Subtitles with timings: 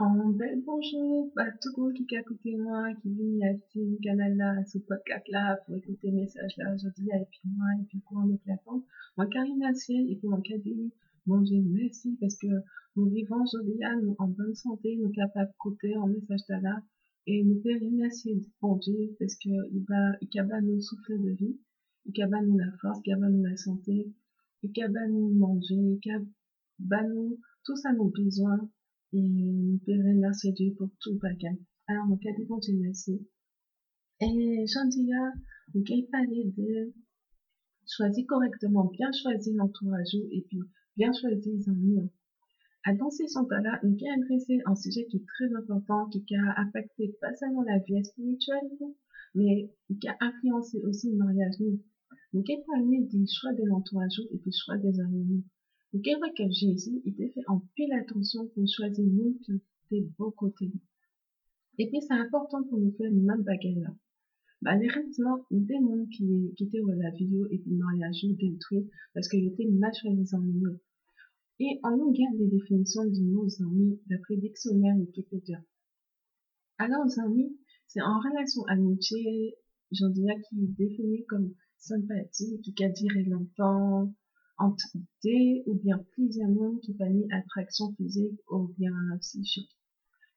[0.00, 1.30] En bel bonjour.
[1.36, 5.58] À tout le monde qui à de moi, qui vient à ce canal-là, ce podcast-là,
[5.64, 8.84] pour écouter le message-là aujourd'hui, et puis moi, et puis quoi en éclatant.
[9.16, 10.90] Moi, Karine Ciel, et puis mon cadet,
[11.26, 12.48] bon Dieu, merci, parce que
[12.96, 16.82] nous vivons aujourd'hui, nous, en bonne santé, nous capables côté en message là,
[17.28, 21.30] et nous pouvons remercier bon Dieu, parce que il va, il va nous souffler de
[21.36, 21.56] vie,
[22.06, 24.12] il va nous la force, il va nous la santé,
[24.64, 26.26] il va nous manger, il
[26.80, 28.68] va nous, tout ça nos besoins,
[29.14, 31.56] et nous pouvons remercier Dieu pour tout bagage.
[31.86, 33.24] Alors, mon cadet, bon Dieu, merci.
[34.20, 35.32] Et j'en dis là,
[35.72, 36.92] pouvez parler de
[37.86, 40.58] choisir correctement, bien choisir l'entourage et puis
[40.96, 42.10] bien choisir les amis.
[42.98, 47.16] Dans ces temps-là, nous pouvons adresser un sujet qui est très important, qui a affecté
[47.20, 48.70] pas seulement la vie spirituelle,
[49.34, 49.70] mais
[50.00, 51.54] qui a influencé aussi le mariage.
[52.32, 55.44] Nous pouvons parler du choix de l'entourage et puis choix des amis.
[55.94, 59.52] Nous pouvons que Jésus, a fait en pile attention pour choisir nous qui
[59.92, 60.72] étaient beaux côtés.
[61.78, 63.94] Et puis, c'est important pour nous faire le même bagage là.
[64.60, 69.28] Malheureusement, a des gens qui, qui étaient la vidéo et puis le mariage détruit parce
[69.28, 70.80] qu'ils étaient mal choisis en milieu.
[71.60, 75.62] Et on nous garde les définitions du mot amis d'après dictionnaire Wikipédia.
[76.78, 79.54] Alors, amis, c'est en relation amitié,
[79.92, 84.12] j'en dirais, qui est défini comme sympathie, qui a duré longtemps,
[84.58, 89.70] des ou bien plusieurs mondes qui permet attraction physique ou bien psychique.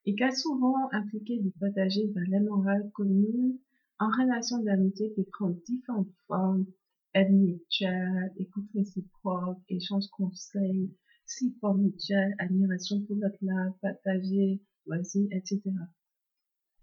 [0.06, 3.58] Et qui a souvent impliqué de partager des valeurs morales communes
[4.00, 6.66] en relation d'amitié qui prend différentes formes,
[7.14, 10.92] aide mutuelle, écoute réciproque, échange conseils,
[11.26, 15.62] support mutuel, admiration pour l'autre là, partager, voici, etc.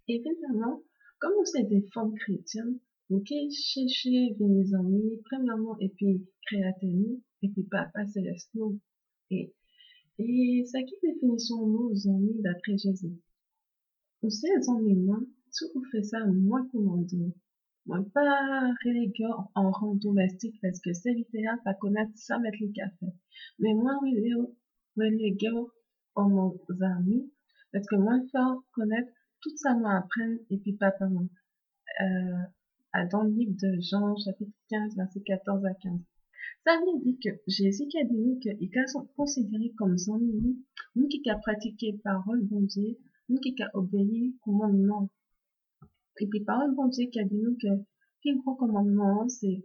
[0.09, 0.83] Évidemment,
[1.19, 7.65] comme êtes des formes chrétiennes, pouvez chercher vos amis, premièrement, et puis créatez-nous, et puis
[7.65, 8.81] papa céleste nous.
[9.31, 9.53] Et,
[10.19, 13.13] et ça qui définition nos amis d'après Jésus?
[14.23, 17.33] Vous savez, amis, moi, si vous faites ça, moi, comment dire?
[17.87, 22.73] Moi, pas relégué en rang domestique parce que c'est littéral pas connaître ça mettre le
[22.73, 23.07] café.
[23.59, 23.99] Mais moi,
[24.97, 25.51] relégué
[26.15, 27.31] en mon amis
[27.73, 29.13] parce que moi, faire connaître
[29.43, 31.25] tout ça, moi, apprendre et puis papa, moi.
[32.01, 32.45] Euh,
[33.11, 36.01] dans le livre de Jean, chapitre 15, verset 14 à 15.
[36.65, 41.09] Ça veut dire que Jésus qui a dit nous qu'ils sont considérés comme amis, nous
[41.09, 42.97] qui a pratiqué parole bon Dieu,
[43.29, 45.11] nous qui a obéi commandement.
[46.21, 49.63] Et puis parole bon Dieu qui a dit nous que le gros commandement c'est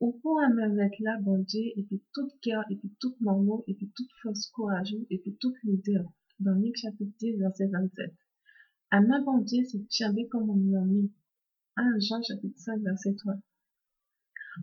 [0.00, 3.14] au point à me mettre là bon Dieu et puis tout cœur et puis tout
[3.20, 6.04] normal et puis toute force courageuse et puis toute leader
[6.40, 8.12] dans Luc chapitre 10 verset 27.
[8.90, 11.08] À ma bon Dieu c'est jamais comme on.
[11.74, 13.32] 1 Jean chapitre 5 verset 3.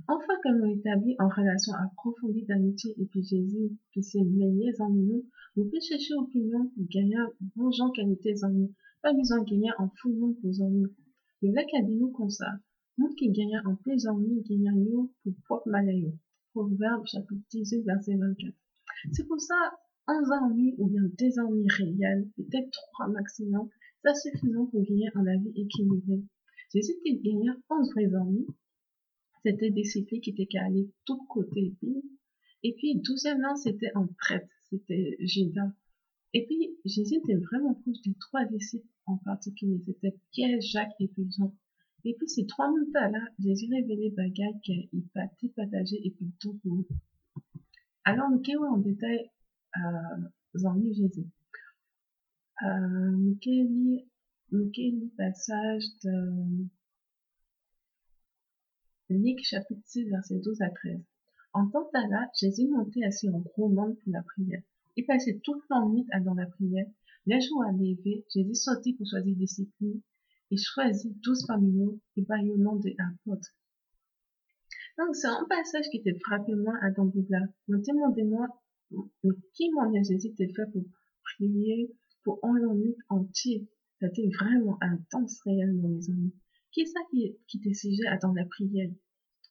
[0.07, 4.91] Enfin que nous établis en relation approfondie d'amitié et puis Jésus, qui s'est meilleur en
[4.91, 5.25] nous,
[5.55, 7.17] nous pouvons chercher opinion pour gagner
[7.55, 8.75] bon gens qualité en nous.
[9.01, 10.93] Pas besoin de gagner en fou monde pour en nous.
[11.41, 12.45] Le vrai a dit nous comme ça.
[12.99, 16.13] Nous qui gagnons en plus en nous, gagnons nous pour propre malheur.
[16.51, 18.53] Proverbe chapitre 18 verset 24.
[19.13, 19.55] C'est pour ça,
[20.07, 23.67] 11 amis ou bien des amis réels, peut-être trois maximum,
[24.03, 26.21] c'est suffisant pour gagner en la vie équilibrée.
[26.73, 28.45] Jésus qui gagnait 11 vrais amis,
[29.43, 31.73] c'était des disciples qui étaient calés tout côté.
[32.63, 35.71] Et puis, douzièmement, c'était en traite, c'était Judas.
[36.33, 39.81] Et puis, Jésus était vraiment proche des trois disciples en particulier.
[39.85, 41.55] C'était Pierre, Jacques et puis Jean.
[42.05, 46.69] Et puis, ces trois montagnes-là, Jésus révélait bagaille qu'il partait partager et puis tout le
[46.69, 46.85] monde.
[48.03, 49.29] Alors, nous avons en détail,
[49.77, 51.25] euh, Jésus.
[52.61, 53.33] Euh,
[54.51, 56.65] avons le passage de,
[59.09, 60.99] Luc chapitre 6 verset 12 à 13.
[61.53, 64.61] En temps là, Jésus montait assis en gros monde pour la prière.
[64.95, 66.85] Il passait toute la nuit dans la prière.
[67.25, 69.99] Les jours à Jésus sortit pour choisir des disciples.
[70.51, 73.49] Il choisit douze parmi nous et par le nom des apôtres.
[74.97, 77.47] Donc, c'est un passage qui était frappé moi à dans là.
[77.67, 78.47] Demandez-moi,
[79.23, 80.83] mais qui m'en a Jésus était fait pour
[81.23, 81.91] prier
[82.23, 82.75] pour un long
[84.01, 84.29] nuit entier?
[84.29, 86.33] C'était vraiment intense réellement, mes amis.
[86.71, 88.91] Qui est ça qui, qui était sujet à dans la prière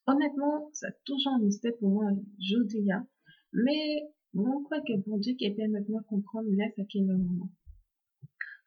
[0.06, 2.88] Honnêtement, ça a toujours un mystère pour moi, dis
[3.52, 4.02] mais
[4.34, 7.50] on croit que bon Dieu qui permet maintenant comprendre laisse à quel moment.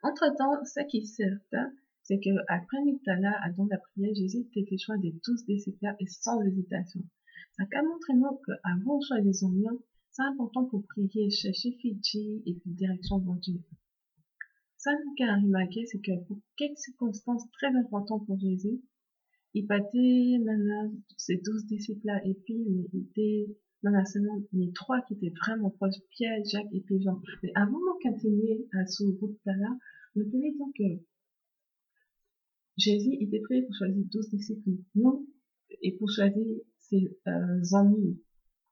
[0.03, 1.71] Entre-temps, ce qui est certain,
[2.03, 6.07] c'est que après à dans la prière, Jésus était le choix des douze disciples et
[6.07, 7.01] sans hésitation.
[7.53, 8.13] Ça a montré
[8.45, 9.79] qu'avant le choix des oignons,
[10.11, 13.61] c'est important pour prier, chercher Fidji et puis direction bon Dieu.
[14.83, 18.81] Ça, nous a remarqué, c'est que pour quelques circonstances très importantes pour Jésus,
[19.53, 22.65] il battait maintenant ses douze disciples-là et puis
[23.83, 27.21] dans la semaine, les trois qui étaient vraiment proches, Pierre, Jacques et puis Jean.
[27.43, 29.53] Mais avant mon continuer à ce groupe là,
[30.15, 31.03] je tenais donc que
[32.77, 34.71] Jésus était prêt pour choisir 12 disciples.
[34.95, 35.27] Nous,
[35.83, 36.43] et pour choisir
[36.79, 38.19] ses euh, amis.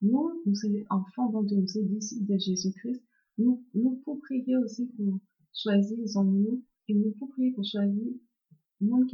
[0.01, 3.03] Nous, nous sommes enfants de nous sommes disciples de Jésus-Christ.
[3.37, 5.19] Nous, nous pouvons prier aussi pour
[5.53, 8.13] choisir les amis et nous pouvons prier pour choisir
[8.81, 9.05] mon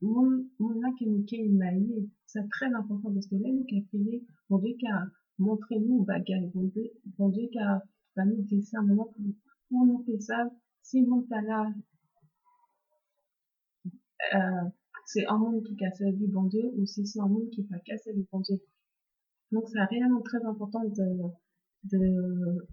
[0.00, 0.90] mon mon
[2.26, 5.06] c'est très important parce que là nous qui prier bon Dieu qui a
[5.38, 7.82] montré nous bagaille bon Dieu bon Dieu qui a
[8.16, 9.06] nous dire ça moment
[9.70, 10.50] pour, nous faire ça
[10.82, 11.72] si mon là
[14.34, 14.68] euh,
[15.04, 17.78] c'est un monde qui casse du bon Dieu ou si c'est un monde qui va
[17.80, 18.60] casser le bon Dieu.
[19.50, 21.30] Donc c'est réellement très important de,
[21.84, 22.66] de,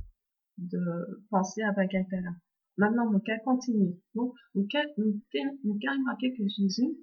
[0.58, 2.32] de penser à Bagatella.
[2.80, 3.94] Maintenant, mon cas continue.
[4.16, 6.98] Donc, mon cas, mon cas remarqué que Jésus,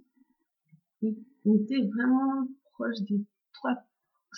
[1.03, 3.75] il, était vraiment proche des trois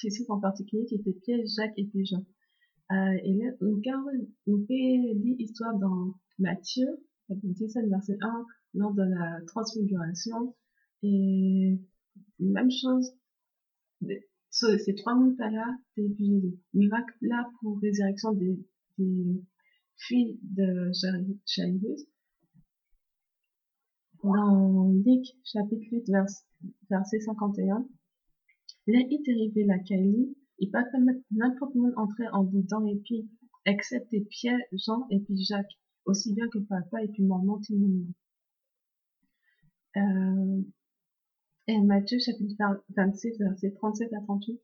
[0.03, 2.25] disciples en particulier qui étaient Pierre, Jacques et Jean.
[2.91, 3.97] Euh, et là, mon cas,
[4.49, 6.89] on peut lire l'histoire dans Matthieu,
[7.29, 10.57] chapitre 17, verset 1, lors de la transfiguration.
[11.05, 11.79] Et
[12.41, 13.13] même chose,
[14.51, 16.03] ces trois montagnes-là, c'est
[16.75, 18.59] miracle là pour résurrection des,
[18.99, 19.41] des
[19.99, 20.91] filles de
[21.47, 22.07] Jairus.
[24.23, 26.11] Dans Luc chapitre 8
[26.91, 27.87] verset 51,
[28.89, 30.85] là est arrivé la Kaili, il pas
[31.31, 33.29] n'importe monde entrer en dedans et puis
[33.65, 38.07] excepté Pierre, Jean et puis Jacques, aussi bien que papa et puis maman monde.
[39.97, 40.63] Euh,
[41.69, 42.55] et Matthieu chapitre
[42.97, 44.61] 26 verset 37 à 38.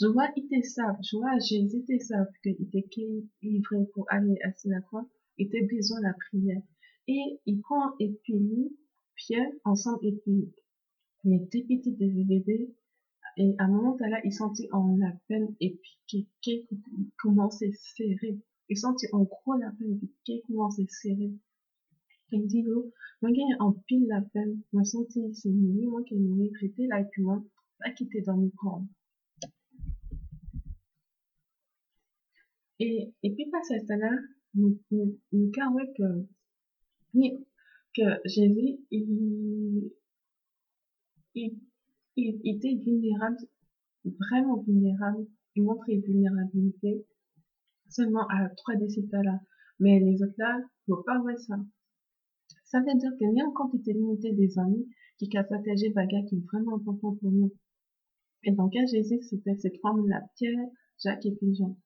[0.00, 4.36] Je vois, il était sable, je vois, Jésus était sable, qu'il était livré pour aller
[4.44, 4.50] à
[5.38, 6.62] il était besoin de la prière.
[7.08, 8.76] Et il prend et puis
[9.16, 10.52] Pierre, ensemble, et puis
[11.24, 12.72] était petit des bébés,
[13.36, 16.66] et à un moment là, il sentit en la peine, et puis qu'il
[17.20, 18.38] commençait à serrer.
[18.68, 21.32] Il sentit en gros la peine, et qu'il commençait à serrer.
[22.30, 26.14] Il dit, oh, moi, j'ai en pile la peine, moi, senti, c'est lui, moi, qui
[26.14, 27.42] est traité là, et puis moi,
[27.80, 28.84] pas quitter dans mes corps.
[32.80, 34.10] Et, et cette là,
[34.54, 36.26] nous, nous, nous, que,
[37.94, 39.90] que Jésus, il,
[41.34, 41.58] il,
[42.16, 43.36] il, était vulnérable,
[44.04, 45.26] vraiment vulnérable,
[45.56, 47.04] il montrait vulnérabilité
[47.88, 49.40] seulement à trois disciples là.
[49.80, 51.56] Mais les autres là, faut pas voir ça.
[52.64, 54.88] Ça veut dire qu'il y a une quantité limitée des amis
[55.18, 57.52] qui a partagé bagarre qui est vraiment important pour nous.
[58.44, 60.68] Et dans quel Jésus, c'était ces trois la Pierre,
[61.02, 61.76] Jacques et puis Jean.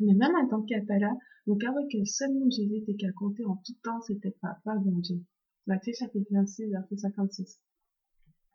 [0.00, 1.12] Mais même en tant qu'Atala,
[1.46, 5.22] nous avons que seulement Jésus était qu'à compter en tout temps, c'était papa bon Dieu.
[5.66, 7.60] Matthieu chapitre 26, verset 56.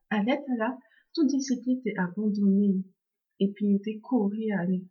[0.10, 0.78] À là,
[1.14, 2.84] tout disciple était abandonné,
[3.40, 4.86] et puis il était couru à aller.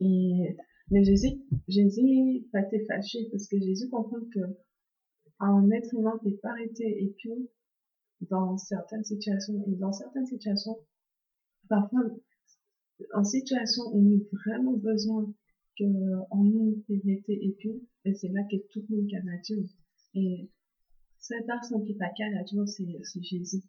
[0.00, 0.56] Et,
[0.90, 4.40] mais Jésus, Jésus pas été fâché, parce que Jésus comprend que
[5.40, 7.48] un être humain peut pas arrêter et puis
[8.28, 10.76] dans certaines situations et dans certaines situations
[11.68, 12.02] parfois
[13.14, 15.32] en situation où on a vraiment besoin
[15.78, 15.84] que
[16.30, 19.64] en nous vérité et puis et c'est là que tout le monde a Dieu
[20.14, 20.48] et
[21.18, 23.62] cette personne qui qu'à Dieu c'est Jésus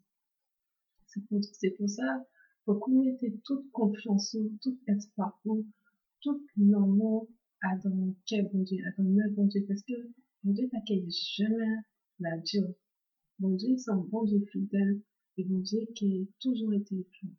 [1.06, 1.40] c'est pour
[1.78, 2.26] pour ça
[2.64, 5.40] faut qu'on mette toute confiance tout espoir
[6.20, 7.28] tout l'amour
[7.62, 9.94] à dans quel bon Dieu à dans le bon Dieu parce que
[10.44, 11.76] Bon Dieu t'accueille jamais
[12.18, 12.74] la Dieu.
[13.38, 15.00] Bon Dieu, c'est un bon Dieu fidèle
[15.36, 17.30] et bon Dieu qui a toujours été pur.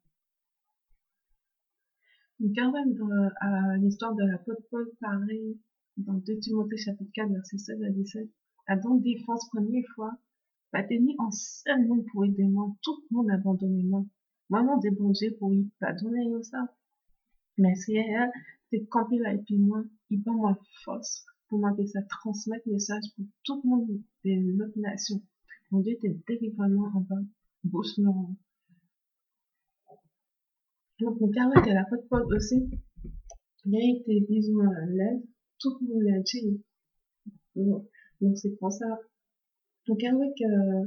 [2.44, 5.58] Nous même dans, à l'histoire de l'apôtre Paul pareil
[5.96, 8.30] dans 2 Timothée chapitre 4 verset 16 à 17.
[8.68, 10.12] Adam défense première fois,
[10.70, 14.04] pas tenu en seul monde pour aider moi, tout le monde abandonné moi.
[14.50, 16.68] Non des bon Dieu pour y pardonner ça.
[17.58, 18.30] Mais si elle,
[18.70, 23.06] c'est campé là et puis moi, il va moi force pour m'appeler ça transmettre message
[23.16, 25.22] pour tout le monde de notre nation.
[25.72, 27.22] Mon Dieu était délibérément en bas,
[27.64, 28.28] bouche noire.
[31.04, 32.70] Donc, mon père était la faute Paul aussi.
[33.66, 35.22] Il a été besoin à l'aide.
[35.60, 36.64] Tout le monde l'a dit.
[37.56, 38.86] Donc, c'est pour ça.
[39.88, 40.86] Donc, avec, euh,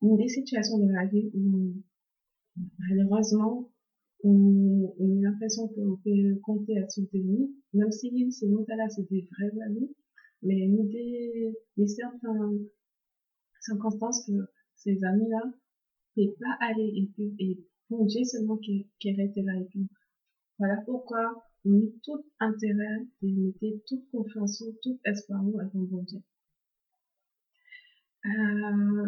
[0.00, 1.74] une des situations de la vie où,
[2.78, 3.70] malheureusement,
[4.24, 9.28] on, a l'impression qu'on peut compter à son nous, même si ces montagnes-là, c'est des
[9.30, 9.94] vrais amis,
[10.42, 12.66] mais nous des, des certaines
[13.60, 14.32] circonstances que
[14.76, 15.52] ces amis-là
[16.16, 17.58] ne peuvent pas aller et
[17.92, 19.86] bon Dieu seulement qui, qui reste là et puis,
[20.58, 26.02] voilà pourquoi on met tout intérêt de mettre toute confiance, tout espoir à ton bon
[26.02, 26.20] Dieu.
[28.24, 29.06] Euh,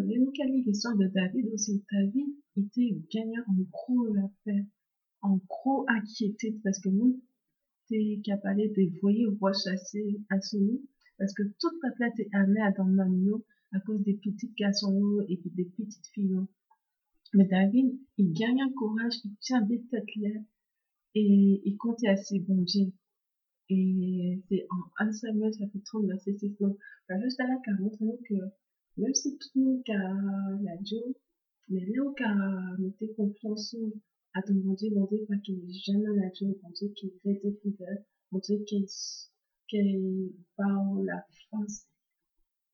[0.66, 1.84] l'histoire de David aussi.
[1.90, 4.66] David était gagnant en gros la paix
[5.22, 7.22] en gros inquiété parce que nous,
[7.88, 10.86] t'es capable de voyer rechasser à celui
[11.16, 15.20] parce que toute la planète est amenée à dans le à cause des petites garçons
[15.28, 16.38] et des petites filles.
[17.34, 20.40] Mais David, il gagne un courage, il tient des têtes là
[21.16, 22.92] et il compte à ses bon Dieu.
[23.70, 26.56] Et c'est en 1 Samuel chapitre 30 verset 6.
[26.60, 28.34] Donc, la juste là qui montre nous que
[28.96, 31.00] même si tout le monde a la Dieu,
[31.68, 33.74] mais là où a mis confiance
[34.34, 34.90] à ton bon Dieu,
[35.28, 38.86] pas qu'il jamais la Dieu, bon Dieu qui est très fidèle, bon Dieu qui
[39.66, 41.86] qui parle la force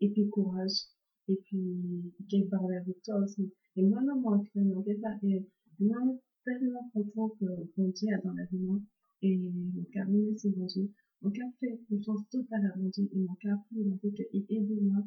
[0.00, 0.88] et puis courage
[1.28, 3.52] et puis qui parle la victoire aussi.
[3.80, 5.08] Et moi, non, finalement, c'est ça.
[5.22, 5.42] Et
[5.78, 5.96] moi,
[6.44, 8.82] tellement content que bon Dieu a dans la vie,
[9.22, 10.06] et mon cœur
[10.36, 10.90] c'est bon Dieu.
[11.22, 14.82] Mon cœur fait confiance totale à mon Dieu et mon prie mon Dieu qu'il aide
[14.82, 15.02] moi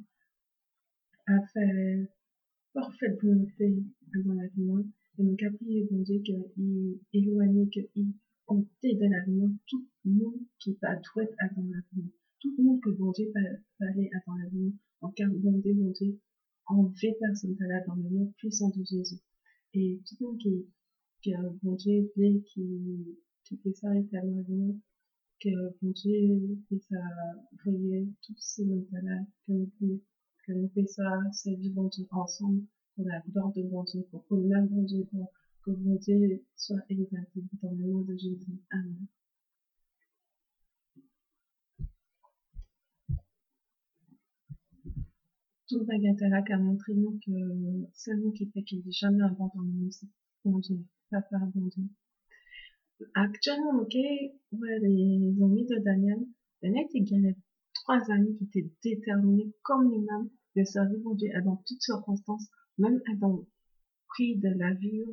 [1.28, 2.08] à faire
[2.74, 3.84] parfaite volonté
[4.26, 4.88] dans la vie,
[5.20, 7.86] et mon cœur prie mon Dieu qu'il éloigne, qu'il
[8.48, 12.56] ôte de la vie, tout le monde qui va être à dans la vie, tout
[12.58, 15.62] le monde que bon Dieu va aller à dans la vie, mon cœur bon
[15.92, 16.20] Dieu,
[16.68, 19.20] enlever personne là dans le nom puissant de Jésus.
[19.74, 20.40] Et tout le monde
[21.22, 24.80] qui, bon Dieu, qui, qui fait ça éternellement,
[25.40, 25.50] que
[25.82, 26.94] bon Dieu puisse
[27.64, 30.02] voyer tous ces moments-là, que nous,
[30.46, 32.64] que nous puissions servir bon Dieu ensemble
[32.96, 35.32] pour la gloire de bon Dieu, pour que bon Dieu, pour
[35.64, 38.60] que bon Dieu soit exalté dans le nom de Jésus.
[38.72, 39.08] Amen.
[45.70, 47.32] Tout bagatelle qui a montré nous que
[47.94, 50.08] c'est nous qui fait qu'il n'est jamais abandonné c'est
[50.44, 50.80] bon Dieu,
[51.10, 51.86] papa bon Dieu.
[53.16, 56.20] Actuellement, ok, ouais, les amis de Daniel,
[56.62, 57.38] Daniel il gagnait
[57.74, 63.02] trois amis qui étaient déterminés comme lui-même de servir mon Dieu dans toutes circonstances, même
[63.20, 63.46] dans
[64.08, 65.04] prix de la vie.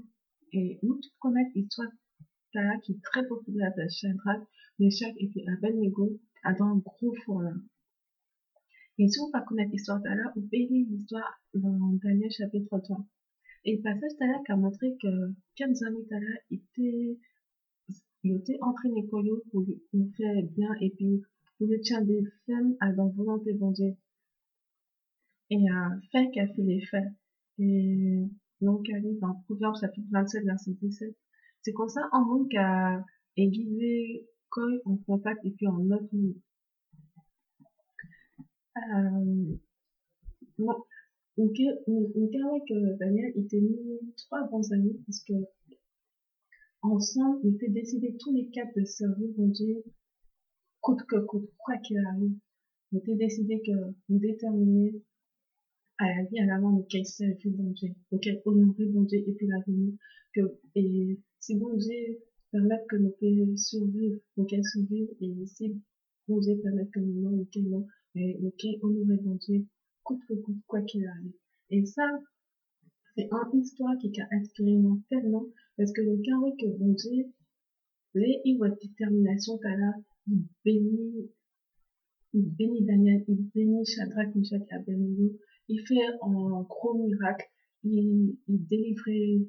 [0.53, 1.89] Et nous tous connaissons l'histoire
[2.83, 4.43] qui est très populaire de Shadrach,
[4.81, 6.19] Meshach et puis Abednego
[6.59, 7.45] dans un gros four.
[9.01, 13.07] Et si on va connaître l'histoire là, on lire l'histoire dans Daniel chapitre 3.
[13.65, 16.19] Et le passage là qui a montré que 15 amis là
[16.51, 17.17] étaient
[18.23, 21.23] il était entraîné lui, pour lui faire bien, et puis
[21.57, 23.97] pour lui tient des femmes à dans volonté bon Dieu.
[25.49, 27.09] Et un fait qui a fait les faits.
[27.59, 28.29] Et
[28.61, 31.17] donc, elle dans Proverbe chapitre 27, verset 17.
[31.63, 33.03] C'est comme ça, en monde qui a
[33.39, 36.35] aiguisé Koi en contact et puis en euh,
[40.59, 40.75] bon,
[41.39, 41.57] donc,
[41.87, 42.05] on,
[42.69, 45.35] que Daniel était mis trois bons amis parce que
[46.83, 49.85] Ensemble, on fait décider tous les quatre de servir mon Dieu,
[50.81, 52.39] coûte que coûte, quoi qu'il arrive.
[52.93, 53.73] On fait décider que
[54.09, 54.95] nous déterminer
[55.99, 59.19] à la vie à l'avant de quel servir bon Dieu, de quel honorer bon Dieu
[59.19, 59.95] et puis la vie,
[60.33, 60.41] que,
[60.75, 62.19] et si bon Dieu
[62.51, 64.19] permet que nous puissions survivre,
[64.49, 65.79] qu'elle survivre, et si
[66.29, 68.51] bon Dieu permet que nous non, quel non, mais nous
[68.83, 69.67] honorer bon Dieu,
[70.03, 71.33] coûte que coûte, quoi qu'il arrive.
[71.71, 72.09] Et ça,
[73.17, 77.27] c'est une histoire qui inspiré moi tellement parce que le carreau que bon Dieu,
[78.15, 79.95] les il voit détermination là,
[80.27, 81.31] il bénit,
[82.33, 85.37] il bénit Daniel, il bénit Shadrach, Meshach et Abednego,
[85.69, 87.47] il fait un gros miracle,
[87.85, 89.47] il, il délivrait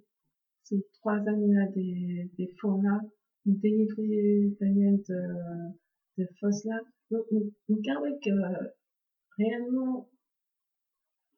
[0.63, 2.53] ces trois amis-là des, des
[2.83, 3.01] là,
[3.45, 6.27] il délivrait Daniel de, de
[6.65, 6.81] là.
[7.11, 8.29] Donc, nous, carreau que
[9.37, 10.09] réellement,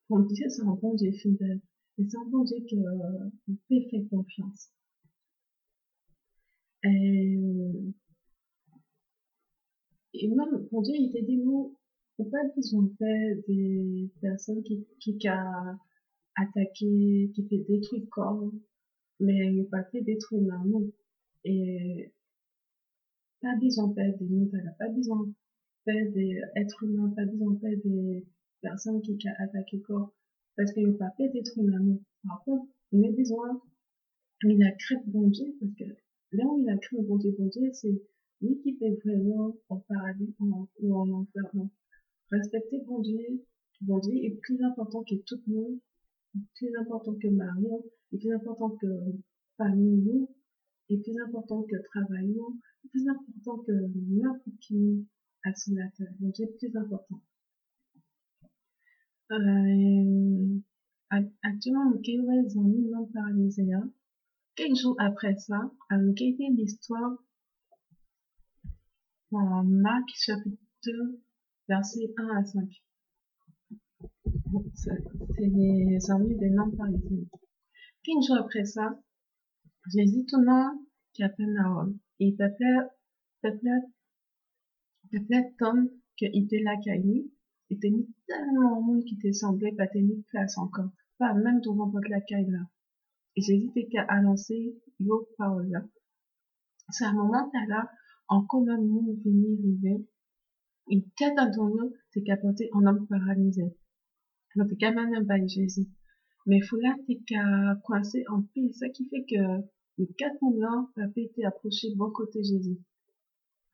[0.09, 1.61] bon Dieu, c'est un bon Dieu fidèle.
[1.97, 4.71] Et c'est un bon Dieu que euh, peut confiance.
[6.83, 7.39] Et,
[10.13, 11.75] et même, bon Dieu, il t'a dit, nous,
[12.19, 15.75] on pas besoin de des personnes qui, qui a
[16.35, 18.51] attaqué, qui fait détruire corps,
[19.19, 20.91] mais il pas fait détruire l'amour.
[21.45, 22.13] Et
[23.41, 25.33] pas besoin de des montagnes, pas besoin
[25.85, 28.25] des êtres humains, pas besoin faire des
[28.61, 30.13] personnes qui a attaqué corps
[30.55, 32.01] parce qu'il n'a pas fait détruire l'amour.
[32.27, 33.61] Par contre, on a besoin,
[34.43, 35.83] il a créé bon Dieu, parce que
[36.31, 38.01] là où il a créé bon Dieu, bon Dieu, c'est
[38.41, 41.43] lui qui fait vraiment en paradis ou en enfer.
[42.31, 43.43] respecter bon Dieu,
[43.81, 45.79] bon Dieu est plus important que tout le monde,
[46.55, 48.87] plus important que Marion, est plus important que
[49.57, 50.27] famille
[50.89, 52.35] est plus important que travail
[52.83, 55.07] est plus important que n'importe qui
[55.43, 56.07] à son terre.
[56.19, 57.21] Bon Dieu est plus important.
[59.31, 60.59] Euh,
[61.43, 63.63] actuellement, mon ils ont mis non paralysé.
[64.55, 67.17] Quelques jours après ça, a l'histoire
[69.31, 71.21] en Marc chapitre 2,
[71.67, 72.69] versets 1 à 5.
[74.75, 74.91] C'est
[75.39, 77.27] les amis des non paralysés.
[78.03, 78.99] Quelques jours après ça,
[79.91, 80.77] Jésus tournant
[81.13, 81.97] qui Capernaum.
[82.19, 83.81] Et peuplait,
[85.13, 87.31] peuplait, peuplait tant qu'il était là qu'à lui.
[87.69, 87.91] Il était
[88.27, 90.89] tellement de monde qui te semblait pas tenir place encore.
[91.17, 92.59] Pas même devant votre lacaille là.
[93.35, 95.83] Et Jésus qu'à annoncer vos paroles là.
[96.89, 97.89] C'est un moment là,
[98.27, 100.05] en colonne nous venir river.
[100.89, 103.63] Et quatre d'entre nous, c'est capoté en homme paralysé.
[104.55, 105.87] Donc, c'est quand même pas Jésus.
[106.45, 108.73] Mais faut là, t'es qu'à coincer en pile.
[108.73, 109.63] Ça qui fait que
[109.97, 112.77] les quatre moulins peuvent été approchés bon côté Jésus.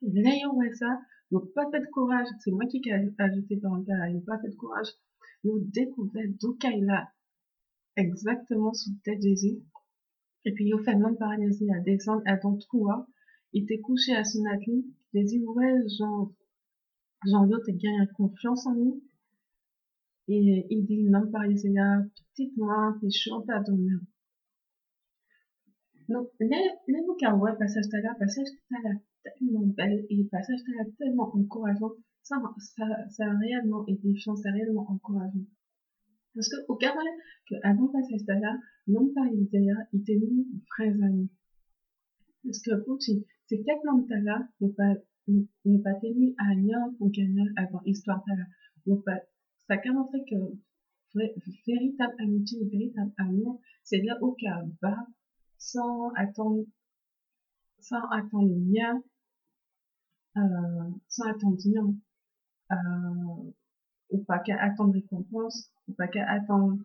[0.02, 1.02] Ouais ça,
[1.32, 2.28] ils pas fait de courage.
[2.40, 4.88] C'est moi qui ai ajouté dans le ils pas fait de courage.
[5.44, 7.12] Ils ont découvert d'où là,
[7.96, 9.60] exactement sous tête Jésus.
[10.46, 12.90] Et puis, ils ont fait homme paralysé à descendre à ton trou,
[13.54, 14.86] Il était couché à son atelier.
[15.14, 16.34] Jésus, ouais, genre,
[17.26, 19.04] genre, l'autre, t'es gagné confiance en lui.
[20.30, 22.04] Et il dit, non, paralysé là,
[22.34, 23.96] petite moi, pécheur, pardonner.
[26.08, 26.48] Donc, les,
[26.88, 28.48] les ouais, passage là, passage
[29.24, 31.92] tellement belle et passage là, tellement encourageant.
[32.24, 35.46] Ça, ça, ça a réellement été, ça a réellement encourageant.
[36.36, 36.94] Parce que, au cas
[37.50, 38.58] que avant passage là,
[38.88, 41.30] non pas Isaiah, il était une vrais amis.
[42.44, 44.96] Parce que, pour ces quatre langues là, n'ont pas,
[45.28, 48.46] n'est pas tenu à rien pour gagner avant histoire là.
[48.86, 49.04] Donc,
[49.68, 50.36] ça montrer que
[51.68, 55.08] véritable amitié, véritable amour, c'est là au cas bas,
[55.58, 56.66] sans attendre,
[57.82, 59.02] sans attendre bien,
[60.38, 61.96] euh, sans attendre bien,
[62.72, 63.52] euh,
[64.12, 66.78] ou pas qu'à attendre récompense, ou pas qu'à attendre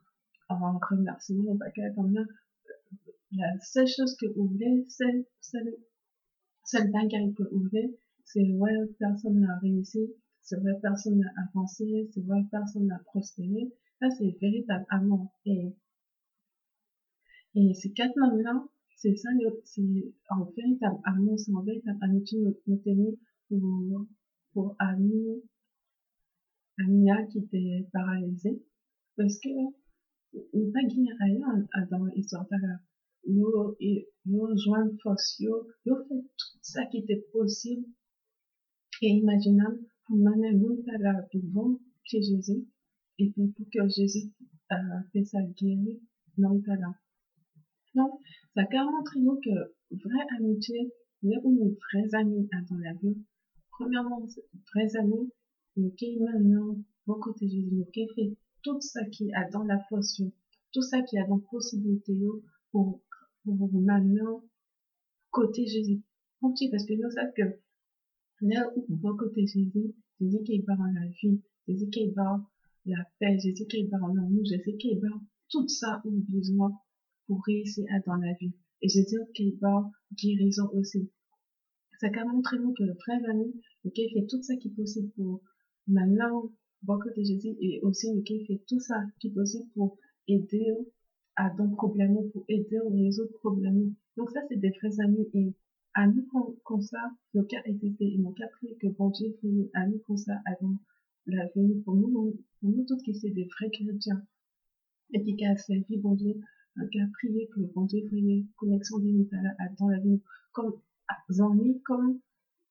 [0.49, 2.27] un remerciement, ou pas qu'à attendre bien.
[3.33, 5.75] La seule chose que vous voulez, c'est, seule,
[6.65, 12.09] seule bagarre que vous voulez, c'est ouais, personne n'a réussi, c'est vrai, personne n'a avancé,
[12.13, 13.73] c'est vrai, personne n'a prospéré.
[14.01, 15.33] Ça, c'est véritable amour.
[15.47, 15.75] Et,
[17.55, 18.65] et ces quatre langues-là,
[19.05, 19.29] c'est ça,
[19.65, 19.83] c'est
[20.31, 23.19] un véritable amour, c'est un véritable amitié nous
[23.51, 24.07] pour,
[24.55, 25.43] pour Ami,
[26.79, 28.63] Amia qui était paralysée.
[29.17, 29.51] Parce que,
[30.33, 30.81] il pas
[31.21, 32.81] rien dans l'histoire la
[33.29, 33.77] Nous,
[34.25, 35.39] nous joindre force,
[35.85, 37.87] nous fait tout ça qui était possible
[39.03, 42.67] et imaginable pour mener nous à la devant Jésus
[43.19, 44.33] et puis pour que Jésus
[44.73, 44.77] euh,
[45.13, 45.99] fait sa guérir
[46.39, 47.04] dans le.
[47.95, 48.21] Donc,
[48.55, 49.51] ça a montré nous que
[49.93, 53.17] vraie amitié, mais on est vrais amis dans la vie.
[53.71, 54.27] Premièrement,
[54.73, 55.31] vrais amis,
[55.97, 56.77] qui maintenant
[57.07, 60.23] vont côté Jésus, qui fait tout ça qui a dans la force,
[60.73, 62.17] tout ça qui a dans la possibilité
[62.73, 63.01] pour,
[63.45, 64.43] pour maintenant
[65.31, 66.03] côté Jésus.
[66.41, 67.61] Parce que nous savons que
[68.43, 72.47] là où va côté Jésus, Jésus qui est dans la vie, Jésus qui dans
[72.87, 76.79] la paix, Jésus qui est dans l'amour, Jésus qui dans tout ça où besoin
[77.27, 78.53] pour réussir dans la vie.
[78.83, 81.11] Et Jésus qui est dans guérison aussi.
[82.01, 83.55] Ça a montré nous que le frère ami,
[83.95, 85.43] qui fait tout ça qui est possible pour
[85.87, 86.51] maintenant
[86.83, 89.97] voir côté Jésus et aussi qui fait tout ça qui est possible pour
[90.29, 90.75] aider
[91.37, 93.95] à dans problème, pour aider à résoudre problème.
[94.17, 95.55] Donc ça, c'est des vrais amis et
[95.95, 96.27] amis
[96.65, 96.99] comme ça,
[97.33, 100.77] le cas été, ils n'ont qu'à prier que bon Dieu fait amis comme ça avant
[101.27, 104.23] la vie pour nous, pour nous tous qui c'est des vrais chrétiens
[105.13, 106.35] et qui a servi bon Dieu,
[106.91, 110.21] qui prié que bon Dieu fait connexion d'inutile dans la vie
[110.53, 110.81] comme
[111.41, 112.21] amis, comme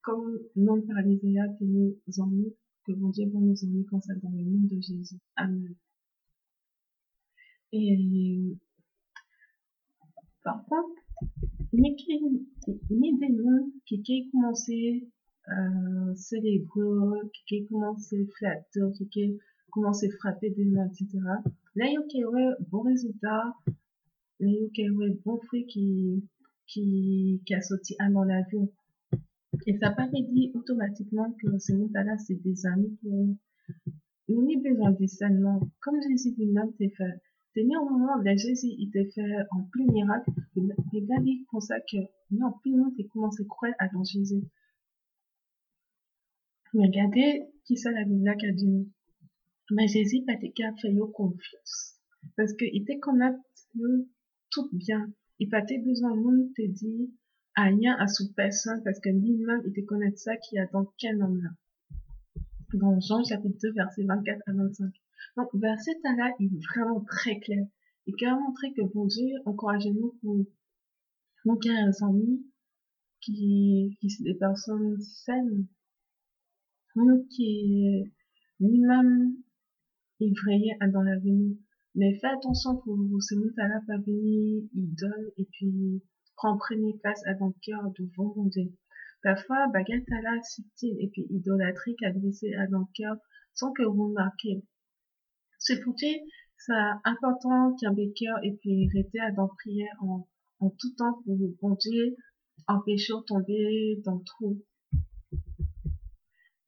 [0.02, 2.54] comme non paralysés que nous amis,
[2.86, 5.18] que bon Dieu va nous amis comme ça dans le nom de Jésus.
[5.36, 5.76] Amen.
[7.72, 8.58] Et
[10.44, 11.02] par contre,
[11.72, 15.08] ni des noms qui qui commencé
[15.50, 19.40] euh, célébreux, qui commencé flatteur, qui
[19.72, 21.08] commencé frapper des mains, etc.
[21.76, 23.56] Là, il y a bon résultat,
[24.44, 26.24] là, il y a bon fruit qui,
[26.68, 28.70] qui, qui a sorti à dans la vie.
[29.68, 33.38] Et ça pas dit automatiquement que ces mots-là, c'est des amis pour nous.
[34.30, 35.70] Nous avons besoin de discernement.
[35.82, 37.22] Comme Jésus lui-même t'a fait,
[37.56, 40.32] Tenir au moment où Jésus, il t'a fait en plus miracle,
[40.92, 41.98] les gars disent pour ça que,
[42.32, 44.42] ni en plus monde, t'es commencé à croire à dans Jésus.
[46.74, 48.92] Mais regardez qui ça la Bible qui a dit.
[49.70, 52.00] Mais Jésus, pas qu'à fait confiance.
[52.36, 53.36] Parce que il te connaît
[54.54, 55.12] tout bien.
[55.40, 57.12] Il pas besoin de monde te dit,
[57.56, 60.86] à rien à sous personne parce que lui-même, il te connaît ça qui a dans
[60.98, 61.50] quel homme là.
[62.74, 64.92] Dans Jean chapitre 2, verset 24 à 25.
[65.38, 67.66] Donc, verset là il est vraiment très clair.
[68.06, 70.46] Il a montré que bon Dieu encouragez-nous pour
[71.46, 72.46] nos amis
[73.22, 75.68] qui, qui sont des personnes saines.
[76.96, 78.12] Nous qui,
[78.60, 79.36] lui-même,
[80.20, 81.58] effrayés dans la vie.
[81.96, 86.02] Mais fais attention pour ces mots là pas venir, donnent, et puis,
[86.36, 88.74] prend premier place à ton cœur de volonté.
[89.22, 93.16] Parfois, bagatala, subtil et puis idolâtrie qu'a glissé à ton cœur
[93.54, 94.64] sans que vous remarquiez.
[95.60, 95.96] Cependant,
[96.58, 96.74] c'est
[97.06, 100.28] important qu'un cœur et puis rester à dans prière en,
[100.60, 102.16] en tout temps pour vous bon Dieu,
[102.68, 104.62] empêcher de tomber dans le trou.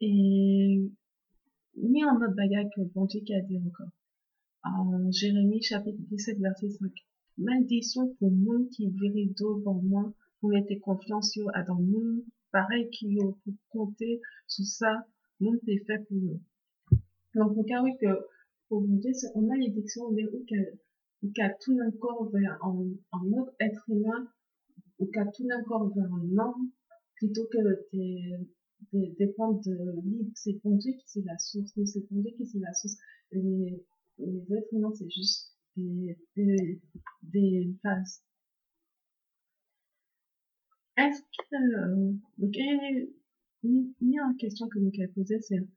[0.01, 0.91] Et,
[1.75, 3.91] mis en mode bagarre que bon Dieu qui a dit encore.
[4.65, 6.91] En Jérémie chapitre 17 verset 5.
[7.37, 13.15] Malédiction pour monde qui d'eau pour moi, pour mettre confiance sur Adam monde, pareil qui
[13.15, 15.05] pour compter sur ça,
[15.39, 16.41] monde est fait pour nous.
[17.35, 18.07] Donc, on oui que,
[18.67, 20.43] pour vous dire, on a l'édiction, mais où
[21.35, 24.27] qu'à tout encore vers un, un autre être humain,
[24.97, 26.71] ou qu'à tout encore vers un homme,
[27.17, 30.31] plutôt que de, dépendre de libre.
[30.33, 32.97] C'est bon qui c'est la source, c'est bon qui c'est la source.
[34.17, 36.81] Les êtres humains, c'est juste des, des,
[37.23, 38.21] des phases.
[40.97, 45.67] Est-ce que, euh, donc, il y a une question que pouvez poser, c'est,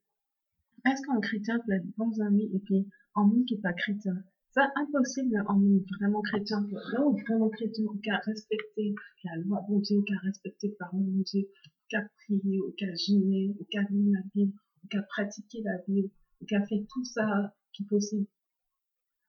[0.87, 4.15] est-ce qu'un chrétien peut être bon ami et puis un monde qui n'est pas chrétien?
[4.53, 6.67] C'est impossible en monde vraiment chrétien.
[6.93, 10.95] Là où vraiment chrétien, qui a respecté la loi bon Dieu, qui a respecté par
[10.95, 11.49] mon Dieu,
[11.89, 14.53] qui a prié, qui a gêné, qui a lu la Bible,
[14.91, 16.11] qui a pratiqué la Bible,
[16.47, 18.27] qui a fait tout ça qui possible.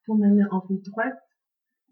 [0.06, 1.20] Pour mener en vie droite,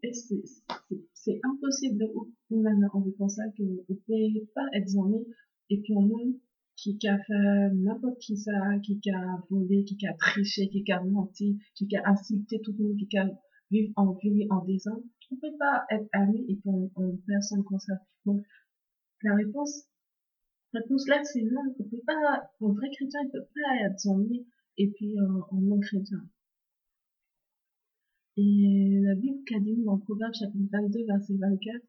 [0.04, 2.08] et c'est impossible de
[2.50, 5.26] mener en vie comme ça que vous pouvez pas être zoné
[5.70, 6.36] et puis on monde
[6.76, 8.52] qui a fait n'importe qui ça,
[8.84, 12.98] qui a volé, qui a triché, qui a menti, qui a insulté tout le monde,
[12.98, 13.28] qui a
[13.72, 17.80] vivre en vie en désordre, on peut pas être ami et puis on, personne comme
[17.80, 17.94] ça.
[18.26, 18.42] Donc,
[19.24, 19.88] la réponse,
[20.74, 24.46] réponse là, c'est non, on peut pas, un vrai chrétien, il peut pas être zoné
[24.78, 26.20] et puis euh, un non chrétien.
[28.38, 31.82] Et la Bible qu'a dit dans Proverbe chapitre 22, verset 24,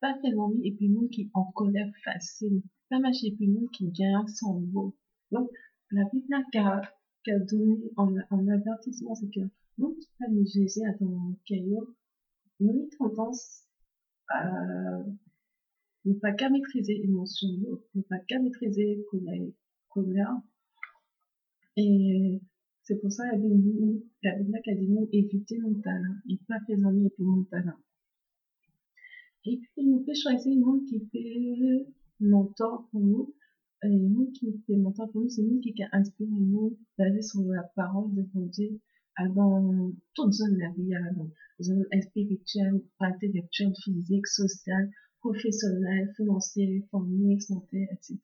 [0.00, 3.70] pas fait l'ennui et puis monde qui en colère facile, pas marcher et puis monde
[3.72, 4.94] qui vient sans mot.
[5.32, 5.50] Donc,
[5.90, 6.82] la Bible qu'a
[7.24, 9.40] qu'a donné en, en avertissement, c'est que
[9.78, 10.44] nous qui pas nous
[10.86, 11.96] à ton caillou,
[12.60, 13.64] nous avons tendance
[14.28, 15.02] à
[16.04, 17.48] ne pas qu'à maîtriser l'émotion,
[17.94, 19.48] ne pas qu'à maîtriser colère,
[19.88, 20.36] colère.
[21.76, 22.40] Et
[22.84, 26.60] c'est pour ça, la Bible, la Bible a dit nous éviter mon talent, et pas
[26.66, 27.78] fait amis puis mon talent.
[29.46, 31.86] Et puis, nous peut choisir une monde qui fait
[32.20, 33.34] mentor pour nous.
[33.82, 37.42] Et nous qui fait mentor pour nous, c'est nous qui a inspiré nous, basé sur
[37.42, 38.80] la parole de Dieu,
[39.34, 41.30] dans toutes zones de la vie, dans
[41.62, 48.18] zone spirituelle, intellectuelle, physique, sociale, professionnelle, financière, famille, santé, etc.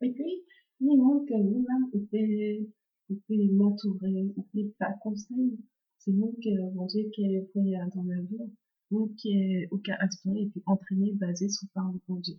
[0.00, 0.42] Et puis,
[0.80, 2.66] nous, monde que nous-mêmes, on peut
[3.12, 5.58] ou puis m'entourer, ou puis pas conseil.
[5.98, 7.48] C'est nous qui, mon Dieu, qui est
[7.94, 8.50] dans la vie,
[8.90, 11.68] nous qui est, ou qui a inspiré et puis entraîné basé sur
[12.08, 12.36] de Dieu.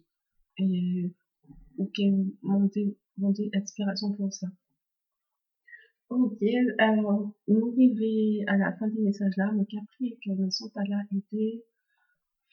[0.58, 1.12] Et,
[1.78, 4.48] ou qui est monté, monté inspiration pour ça.
[6.10, 6.44] Ok,
[6.78, 11.02] alors, nous arrivons à la fin du message là, donc après que le son là
[11.12, 11.64] été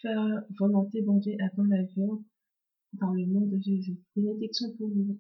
[0.01, 2.25] faire volonté bon Dieu avant la vie
[2.95, 3.99] dans le nom de Jésus.
[4.17, 5.19] Bénédiction pour vous.